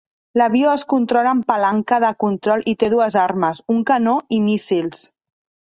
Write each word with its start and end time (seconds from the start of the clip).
L'avió 0.41 0.69
es 0.77 0.85
controla 0.93 1.29
amb 1.33 1.45
palanca 1.51 1.99
de 2.05 2.09
control 2.25 2.65
i 2.73 2.75
té 2.85 2.91
dues 2.95 3.21
armes: 3.27 3.63
un 3.77 3.87
canó 3.93 4.17
i 4.39 4.43
míssils. 4.51 5.09